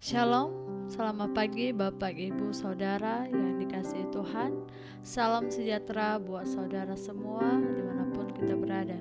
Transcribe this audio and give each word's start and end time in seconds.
Shalom, 0.00 0.48
selamat 0.88 1.36
pagi 1.36 1.76
Bapak 1.76 2.16
Ibu 2.16 2.56
Saudara 2.56 3.28
yang 3.28 3.60
dikasihi 3.60 4.08
Tuhan. 4.08 4.64
Salam 5.04 5.52
sejahtera 5.52 6.16
buat 6.16 6.48
saudara 6.48 6.96
semua 6.96 7.44
di 7.60 7.84
mana 7.84 8.08
pun 8.08 8.32
kita 8.32 8.56
berada. 8.56 8.96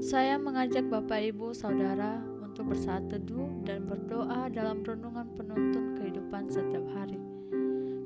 Saya 0.00 0.40
mengajak 0.40 0.88
Bapak 0.88 1.20
Ibu 1.36 1.52
Saudara 1.52 2.16
untuk 2.40 2.72
bersaat 2.72 3.12
teduh 3.12 3.44
dan 3.68 3.84
berdoa 3.84 4.48
dalam 4.48 4.80
renungan 4.80 5.28
penuntun 5.36 6.00
kehidupan 6.00 6.48
setiap 6.48 6.88
hari. 6.96 7.20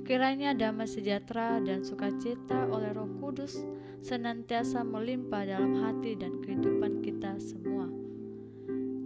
Kiranya 0.02 0.50
damai 0.50 0.90
sejahtera 0.90 1.62
dan 1.62 1.86
sukacita 1.86 2.66
oleh 2.74 2.90
roh 2.90 3.06
kudus 3.22 3.62
senantiasa 4.02 4.82
melimpah 4.82 5.46
dalam 5.46 5.78
hati 5.78 6.18
dan 6.18 6.42
kehidupan 6.42 7.06
kita 7.06 7.38
semua. 7.38 7.86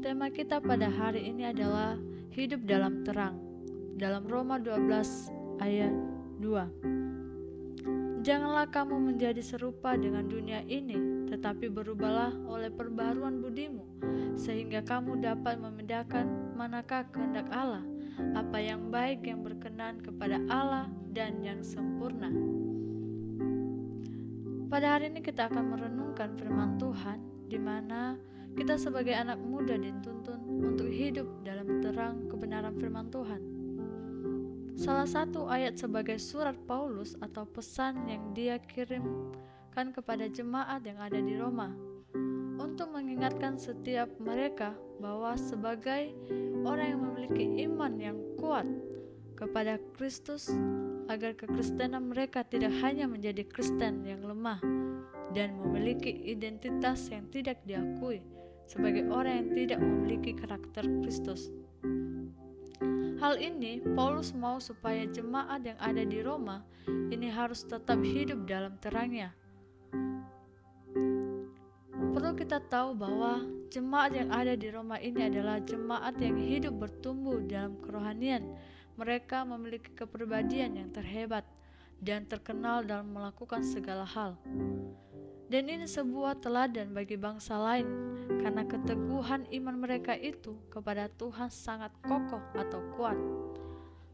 Tema 0.00 0.32
kita 0.32 0.64
pada 0.64 0.88
hari 0.88 1.28
ini 1.28 1.52
adalah 1.52 2.00
hidup 2.30 2.62
dalam 2.62 3.02
terang. 3.02 3.36
Dalam 3.98 4.24
Roma 4.24 4.56
12 4.62 5.60
ayat 5.60 5.92
2. 6.38 8.22
Janganlah 8.22 8.68
kamu 8.68 9.12
menjadi 9.12 9.42
serupa 9.42 9.96
dengan 9.96 10.28
dunia 10.28 10.60
ini, 10.68 11.26
tetapi 11.26 11.72
berubahlah 11.72 12.36
oleh 12.46 12.68
perbaruan 12.68 13.40
budimu, 13.40 13.82
sehingga 14.36 14.84
kamu 14.84 15.24
dapat 15.24 15.56
membedakan 15.56 16.54
manakah 16.54 17.08
kehendak 17.10 17.48
Allah, 17.48 17.82
apa 18.36 18.60
yang 18.60 18.92
baik 18.92 19.24
yang 19.24 19.40
berkenan 19.40 19.98
kepada 20.04 20.36
Allah 20.52 20.86
dan 21.10 21.40
yang 21.40 21.64
sempurna. 21.64 22.28
Pada 24.70 24.94
hari 24.94 25.10
ini 25.10 25.18
kita 25.24 25.50
akan 25.50 25.64
merenungkan 25.74 26.36
firman 26.38 26.78
Tuhan 26.78 27.18
di 27.50 27.58
mana 27.58 28.14
kita 28.56 28.78
sebagai 28.78 29.14
anak 29.14 29.38
muda 29.38 29.78
dituntun 29.78 30.40
untuk 30.62 30.88
hidup 30.90 31.26
dalam 31.46 31.82
terang 31.82 32.26
kebenaran 32.30 32.74
firman 32.78 33.10
Tuhan. 33.10 33.42
Salah 34.80 35.04
satu 35.04 35.44
ayat 35.50 35.76
sebagai 35.76 36.16
surat 36.16 36.56
Paulus 36.64 37.12
atau 37.20 37.44
pesan 37.44 38.08
yang 38.08 38.32
dia 38.32 38.56
kirimkan 38.56 39.92
kepada 39.92 40.24
jemaat 40.24 40.80
yang 40.88 40.96
ada 40.96 41.20
di 41.20 41.36
Roma 41.36 41.68
untuk 42.60 42.92
mengingatkan 42.92 43.60
setiap 43.60 44.08
mereka 44.16 44.72
bahwa 44.96 45.36
sebagai 45.36 46.16
orang 46.64 46.96
yang 46.96 47.00
memiliki 47.04 47.44
iman 47.68 47.92
yang 48.00 48.18
kuat 48.40 48.64
kepada 49.36 49.80
Kristus 49.96 50.52
agar 51.08 51.32
kekristenan 51.32 52.12
mereka 52.12 52.44
tidak 52.44 52.72
hanya 52.84 53.08
menjadi 53.08 53.44
Kristen 53.48 54.04
yang 54.04 54.20
lemah 54.24 54.60
dan 55.32 55.56
memiliki 55.56 56.12
identitas 56.28 57.08
yang 57.08 57.26
tidak 57.32 57.60
diakui, 57.64 58.20
sebagai 58.70 59.10
orang 59.10 59.42
yang 59.42 59.50
tidak 59.58 59.78
memiliki 59.82 60.30
karakter 60.38 60.86
Kristus. 61.02 61.50
Hal 63.18 63.36
ini 63.36 63.82
Paulus 63.98 64.30
mau 64.30 64.62
supaya 64.62 65.10
jemaat 65.10 65.66
yang 65.66 65.76
ada 65.82 66.06
di 66.06 66.22
Roma 66.22 66.62
ini 67.10 67.26
harus 67.26 67.66
tetap 67.66 67.98
hidup 68.00 68.46
dalam 68.46 68.78
terangnya. 68.78 69.34
Perlu 72.10 72.32
kita 72.38 72.62
tahu 72.70 72.94
bahwa 72.94 73.42
jemaat 73.74 74.14
yang 74.14 74.30
ada 74.30 74.54
di 74.54 74.70
Roma 74.70 74.96
ini 75.02 75.26
adalah 75.26 75.58
jemaat 75.60 76.16
yang 76.22 76.38
hidup 76.38 76.78
bertumbuh 76.78 77.42
dalam 77.44 77.74
kerohanian. 77.82 78.46
Mereka 78.96 79.44
memiliki 79.44 79.90
kepribadian 79.98 80.78
yang 80.78 80.88
terhebat 80.94 81.44
dan 82.00 82.24
terkenal 82.24 82.86
dalam 82.86 83.12
melakukan 83.12 83.60
segala 83.60 84.08
hal. 84.08 84.40
Dan 85.50 85.66
ini 85.66 85.82
sebuah 85.82 86.38
teladan 86.38 86.94
bagi 86.94 87.18
bangsa 87.18 87.58
lain 87.58 87.82
karena 88.38 88.62
keteguhan 88.62 89.50
iman 89.50 89.82
mereka 89.82 90.14
itu 90.14 90.54
kepada 90.70 91.10
Tuhan 91.18 91.50
sangat 91.50 91.90
kokoh 92.06 92.38
atau 92.54 92.78
kuat. 92.94 93.18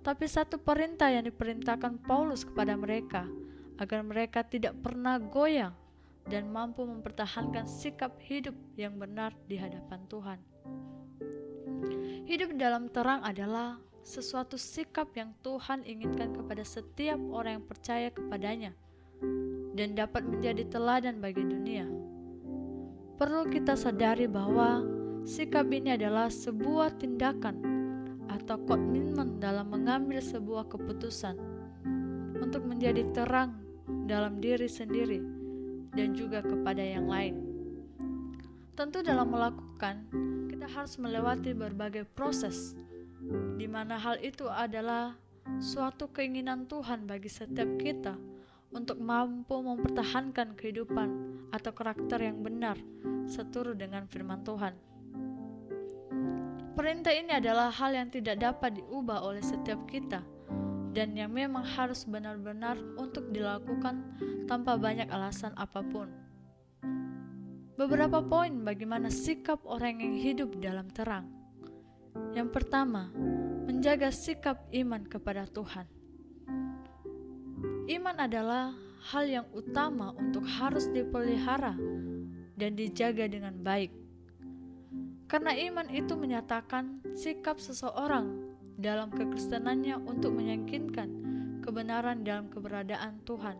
Tapi 0.00 0.24
satu 0.24 0.56
perintah 0.56 1.12
yang 1.12 1.28
diperintahkan 1.28 2.00
Paulus 2.08 2.40
kepada 2.40 2.72
mereka 2.72 3.28
agar 3.76 4.00
mereka 4.00 4.48
tidak 4.48 4.80
pernah 4.80 5.20
goyang 5.20 5.76
dan 6.24 6.48
mampu 6.48 6.88
mempertahankan 6.88 7.68
sikap 7.68 8.16
hidup 8.24 8.56
yang 8.80 8.96
benar 8.96 9.36
di 9.44 9.60
hadapan 9.60 10.00
Tuhan. 10.08 10.40
Hidup 12.24 12.56
dalam 12.56 12.88
terang 12.88 13.20
adalah 13.20 13.76
sesuatu 14.00 14.56
sikap 14.56 15.12
yang 15.12 15.36
Tuhan 15.44 15.84
inginkan 15.84 16.32
kepada 16.32 16.64
setiap 16.64 17.20
orang 17.28 17.60
yang 17.60 17.66
percaya 17.68 18.08
kepadanya 18.08 18.72
dan 19.76 19.92
dapat 19.92 20.24
menjadi 20.24 20.64
teladan 20.72 21.20
bagi 21.20 21.44
dunia. 21.44 21.84
Perlu 23.20 23.48
kita 23.52 23.76
sadari 23.76 24.24
bahwa 24.24 24.80
sikap 25.28 25.68
ini 25.68 25.96
adalah 25.96 26.32
sebuah 26.32 26.96
tindakan 26.96 27.60
atau 28.32 28.56
komitmen 28.64 29.36
dalam 29.36 29.68
mengambil 29.72 30.20
sebuah 30.20 30.68
keputusan 30.72 31.36
untuk 32.40 32.64
menjadi 32.64 33.04
terang 33.12 33.56
dalam 34.08 34.40
diri 34.40 34.68
sendiri 34.68 35.20
dan 35.92 36.12
juga 36.12 36.40
kepada 36.40 36.80
yang 36.80 37.08
lain. 37.08 37.40
Tentu 38.76 39.00
dalam 39.00 39.32
melakukan, 39.32 40.04
kita 40.52 40.68
harus 40.68 41.00
melewati 41.00 41.56
berbagai 41.56 42.04
proses 42.12 42.76
di 43.56 43.64
mana 43.64 43.96
hal 43.96 44.20
itu 44.20 44.44
adalah 44.44 45.16
suatu 45.56 46.12
keinginan 46.12 46.68
Tuhan 46.68 47.08
bagi 47.08 47.32
setiap 47.32 47.70
kita 47.80 48.35
untuk 48.76 49.00
mampu 49.00 49.56
mempertahankan 49.64 50.52
kehidupan 50.52 51.08
atau 51.48 51.72
karakter 51.72 52.20
yang 52.20 52.44
benar 52.44 52.76
seturut 53.24 53.80
dengan 53.80 54.04
firman 54.04 54.44
Tuhan. 54.44 54.76
Perintah 56.76 57.16
ini 57.16 57.32
adalah 57.32 57.72
hal 57.72 57.96
yang 57.96 58.12
tidak 58.12 58.36
dapat 58.36 58.76
diubah 58.76 59.24
oleh 59.24 59.40
setiap 59.40 59.80
kita 59.88 60.20
dan 60.92 61.16
yang 61.16 61.32
memang 61.32 61.64
harus 61.64 62.04
benar-benar 62.04 62.76
untuk 63.00 63.32
dilakukan 63.32 64.04
tanpa 64.44 64.76
banyak 64.76 65.08
alasan 65.08 65.56
apa 65.56 65.80
pun. 65.80 66.12
Beberapa 67.80 68.20
poin 68.24 68.60
bagaimana 68.60 69.08
sikap 69.08 69.60
orang 69.64 70.04
yang 70.04 70.16
hidup 70.16 70.52
dalam 70.60 70.88
terang. 70.92 71.28
Yang 72.32 72.48
pertama, 72.60 73.12
menjaga 73.68 74.08
sikap 74.08 74.64
iman 74.72 75.04
kepada 75.04 75.44
Tuhan. 75.48 75.84
Iman 77.86 78.18
adalah 78.18 78.74
hal 79.14 79.30
yang 79.30 79.46
utama 79.54 80.10
untuk 80.18 80.42
harus 80.42 80.90
dipelihara 80.90 81.78
dan 82.58 82.74
dijaga 82.74 83.30
dengan 83.30 83.54
baik. 83.62 83.94
Karena 85.30 85.54
iman 85.54 85.86
itu 85.94 86.18
menyatakan 86.18 86.98
sikap 87.14 87.62
seseorang 87.62 88.42
dalam 88.74 89.14
kekristenannya 89.14 90.02
untuk 90.02 90.34
meyakinkan 90.34 91.08
kebenaran 91.62 92.26
dalam 92.26 92.50
keberadaan 92.50 93.22
Tuhan. 93.22 93.54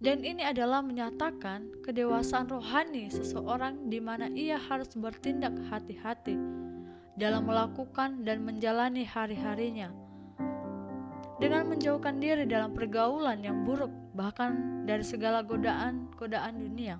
Dan 0.00 0.24
ini 0.24 0.40
adalah 0.40 0.80
menyatakan 0.80 1.84
kedewasaan 1.84 2.48
rohani 2.48 3.12
seseorang 3.12 3.92
di 3.92 4.00
mana 4.00 4.32
ia 4.32 4.56
harus 4.56 4.88
bertindak 4.96 5.52
hati-hati 5.68 6.40
dalam 7.20 7.44
melakukan 7.44 8.24
dan 8.24 8.40
menjalani 8.40 9.04
hari-harinya 9.04 10.07
dengan 11.38 11.70
menjauhkan 11.70 12.18
diri 12.18 12.44
dalam 12.44 12.74
pergaulan 12.74 13.38
yang 13.42 13.62
buruk, 13.62 13.90
bahkan 14.14 14.82
dari 14.84 15.06
segala 15.06 15.46
godaan-godaan 15.46 16.54
dunia. 16.58 16.98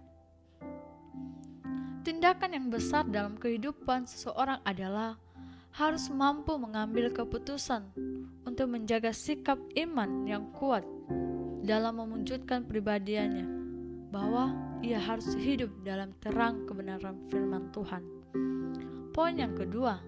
Tindakan 2.06 2.50
yang 2.54 2.66
besar 2.70 3.04
dalam 3.10 3.36
kehidupan 3.36 4.06
seseorang 4.06 4.62
adalah 4.62 5.18
harus 5.74 6.08
mampu 6.08 6.56
mengambil 6.56 7.12
keputusan 7.12 7.90
untuk 8.46 8.66
menjaga 8.70 9.12
sikap 9.12 9.60
iman 9.76 10.24
yang 10.24 10.48
kuat 10.56 10.86
dalam 11.66 12.00
memunculkan 12.00 12.64
pribadiannya, 12.64 13.44
bahwa 14.08 14.56
ia 14.80 14.96
harus 14.96 15.34
hidup 15.36 15.68
dalam 15.84 16.14
terang 16.22 16.64
kebenaran 16.64 17.18
firman 17.28 17.68
Tuhan. 17.74 18.00
Poin 19.12 19.34
yang 19.34 19.52
kedua, 19.52 20.00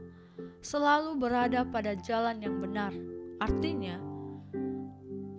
selalu 0.63 1.19
berada 1.19 1.67
pada 1.67 1.93
jalan 1.99 2.41
yang 2.41 2.63
benar, 2.63 2.95
artinya 3.43 4.10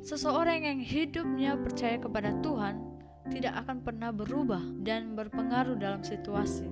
Seseorang 0.02 0.66
yang 0.66 0.82
hidupnya 0.82 1.54
percaya 1.62 2.02
kepada 2.02 2.34
Tuhan 2.42 2.82
tidak 3.30 3.54
akan 3.66 3.86
pernah 3.86 4.10
berubah 4.10 4.62
dan 4.82 5.14
berpengaruh 5.14 5.78
dalam 5.78 6.02
situasi 6.02 6.66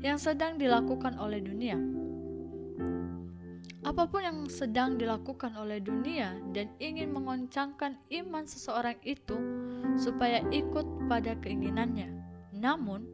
yang 0.00 0.16
sedang 0.16 0.56
dilakukan 0.56 1.20
oleh 1.20 1.44
dunia. 1.44 1.76
Apa 3.84 4.08
pun 4.08 4.24
yang 4.24 4.38
sedang 4.48 4.96
dilakukan 4.96 5.52
oleh 5.60 5.82
dunia 5.82 6.32
dan 6.56 6.72
ingin 6.80 7.12
mengoncangkan 7.12 8.00
iman 8.08 8.48
seseorang 8.48 8.96
itu 9.04 9.36
supaya 10.00 10.40
ikut 10.48 11.10
pada 11.12 11.36
keinginannya. 11.36 12.16
Namun, 12.56 13.04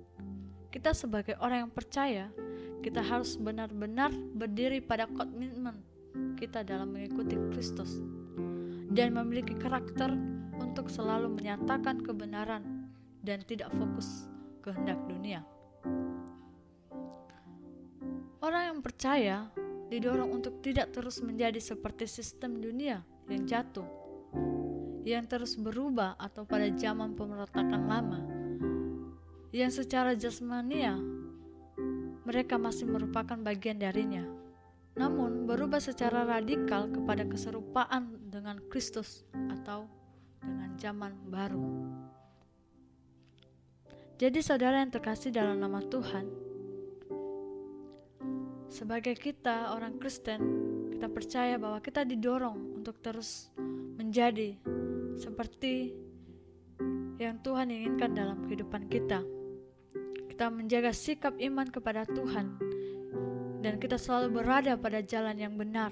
kita 0.70 0.94
sebagai 0.94 1.34
orang 1.42 1.66
yang 1.66 1.72
percaya, 1.74 2.30
kita 2.86 3.02
harus 3.02 3.34
benar-benar 3.34 4.14
berdiri 4.14 4.78
pada 4.78 5.10
komitmen 5.10 5.82
kita 6.38 6.62
dalam 6.62 6.94
mengikuti 6.94 7.34
Kristus 7.50 7.98
dan 8.98 9.14
memiliki 9.14 9.54
karakter 9.54 10.10
untuk 10.58 10.90
selalu 10.90 11.30
menyatakan 11.30 12.02
kebenaran 12.02 12.90
dan 13.22 13.38
tidak 13.46 13.70
fokus 13.78 14.26
kehendak 14.58 14.98
dunia. 15.06 15.46
Orang 18.42 18.74
yang 18.74 18.80
percaya 18.82 19.46
didorong 19.86 20.34
untuk 20.42 20.58
tidak 20.66 20.90
terus 20.90 21.22
menjadi 21.22 21.62
seperti 21.62 22.10
sistem 22.10 22.58
dunia 22.58 23.06
yang 23.30 23.46
jatuh, 23.46 23.86
yang 25.06 25.30
terus 25.30 25.54
berubah 25.54 26.18
atau 26.18 26.42
pada 26.42 26.66
zaman 26.74 27.14
pemberontakan 27.14 27.82
lama, 27.86 28.20
yang 29.54 29.70
secara 29.70 30.18
jasmania 30.18 30.98
mereka 32.26 32.58
masih 32.58 32.90
merupakan 32.90 33.38
bagian 33.38 33.78
darinya, 33.78 34.26
namun 34.98 35.46
berubah 35.46 35.78
secara 35.78 36.26
radikal 36.26 36.90
kepada 36.90 37.22
keserupaan 37.22 38.18
dengan 38.26 38.58
Kristus 38.66 39.22
atau 39.54 39.86
dengan 40.42 40.74
zaman 40.74 41.14
baru. 41.30 41.62
Jadi 44.18 44.42
saudara 44.42 44.82
yang 44.82 44.90
terkasih 44.90 45.30
dalam 45.30 45.62
nama 45.62 45.78
Tuhan, 45.78 46.26
sebagai 48.66 49.14
kita 49.14 49.70
orang 49.70 49.94
Kristen, 50.02 50.42
kita 50.90 51.06
percaya 51.06 51.54
bahwa 51.54 51.78
kita 51.78 52.02
didorong 52.02 52.82
untuk 52.82 52.98
terus 52.98 53.54
menjadi 53.94 54.58
seperti 55.14 55.94
yang 57.22 57.38
Tuhan 57.38 57.70
inginkan 57.70 58.18
dalam 58.18 58.42
kehidupan 58.50 58.90
kita. 58.90 59.22
Kita 60.26 60.50
menjaga 60.50 60.90
sikap 60.90 61.38
iman 61.38 61.70
kepada 61.70 62.02
Tuhan 62.02 62.58
dan 63.58 63.82
kita 63.82 63.98
selalu 63.98 64.42
berada 64.42 64.78
pada 64.78 65.02
jalan 65.02 65.36
yang 65.38 65.54
benar. 65.58 65.90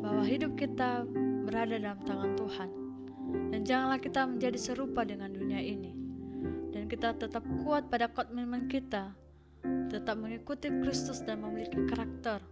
Bahwa 0.00 0.22
hidup 0.24 0.56
kita 0.56 1.04
berada 1.44 1.76
dalam 1.76 2.00
tangan 2.04 2.32
Tuhan 2.38 2.70
dan 3.52 3.60
janganlah 3.66 4.00
kita 4.00 4.26
menjadi 4.26 4.58
serupa 4.58 5.02
dengan 5.02 5.32
dunia 5.32 5.60
ini. 5.60 5.92
Dan 6.70 6.86
kita 6.92 7.16
tetap 7.16 7.42
kuat 7.64 7.88
pada 7.88 8.06
komitmen 8.12 8.68
kita, 8.68 9.10
tetap 9.88 10.20
mengikuti 10.20 10.68
Kristus 10.68 11.24
dan 11.24 11.40
memiliki 11.40 11.80
karakter, 11.88 12.44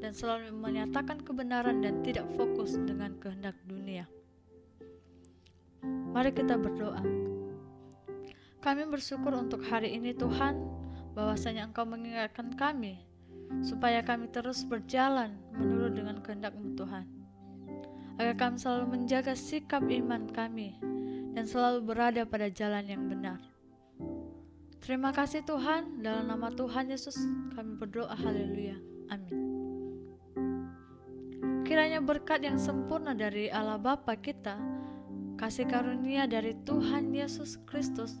dan 0.00 0.12
selalu 0.16 0.50
menyatakan 0.56 1.20
kebenaran 1.20 1.84
dan 1.84 2.00
tidak 2.00 2.26
fokus 2.34 2.74
dengan 2.80 3.14
kehendak 3.20 3.54
dunia. 3.68 4.08
Mari 5.84 6.32
kita 6.34 6.56
berdoa. 6.56 7.04
Kami 8.60 8.82
bersyukur 8.88 9.32
untuk 9.36 9.64
hari 9.64 9.96
ini 9.96 10.12
Tuhan, 10.12 10.79
bahwasanya 11.12 11.66
Engkau 11.66 11.86
mengingatkan 11.86 12.54
kami, 12.54 13.02
supaya 13.60 14.00
kami 14.06 14.30
terus 14.30 14.62
berjalan 14.62 15.34
menurut 15.52 15.92
dengan 15.98 16.22
kehendak-Mu 16.22 16.78
Tuhan 16.78 17.06
agar 18.20 18.36
kami 18.36 18.60
selalu 18.60 18.84
menjaga 19.00 19.32
sikap 19.32 19.80
iman 19.80 20.28
kami 20.28 20.76
dan 21.32 21.48
selalu 21.48 21.80
berada 21.80 22.22
pada 22.28 22.52
jalan 22.52 22.84
yang 22.84 23.08
benar. 23.08 23.40
Terima 24.84 25.08
kasih 25.08 25.40
Tuhan, 25.48 26.04
dalam 26.04 26.28
nama 26.28 26.52
Tuhan 26.52 26.92
Yesus 26.92 27.16
kami 27.56 27.80
berdoa 27.80 28.12
haleluya. 28.12 28.76
Amin. 29.08 29.36
Kiranya 31.64 32.04
berkat 32.04 32.44
yang 32.44 32.60
sempurna 32.60 33.16
dari 33.16 33.48
Allah 33.48 33.80
Bapa 33.80 34.12
kita, 34.20 34.60
kasih 35.40 35.64
karunia 35.64 36.28
dari 36.28 36.52
Tuhan 36.68 37.16
Yesus 37.16 37.56
Kristus, 37.64 38.20